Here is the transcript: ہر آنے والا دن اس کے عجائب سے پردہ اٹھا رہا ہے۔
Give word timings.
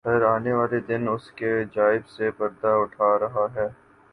ہر 0.05 0.21
آنے 0.21 0.53
والا 0.53 0.77
دن 0.87 1.07
اس 1.09 1.31
کے 1.31 1.49
عجائب 1.61 2.07
سے 2.07 2.31
پردہ 2.31 2.67
اٹھا 2.67 3.09
رہا 3.19 3.45
ہے۔ 3.55 3.67